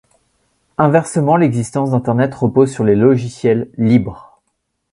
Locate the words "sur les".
2.73-2.95